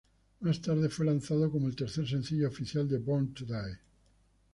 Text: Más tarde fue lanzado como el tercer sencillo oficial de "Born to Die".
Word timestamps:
Más 0.39 0.59
tarde 0.59 0.89
fue 0.89 1.05
lanzado 1.05 1.51
como 1.51 1.67
el 1.67 1.75
tercer 1.75 2.07
sencillo 2.07 2.47
oficial 2.47 2.89
de 2.89 2.97
"Born 2.97 3.35
to 3.35 3.45
Die". 3.45 3.77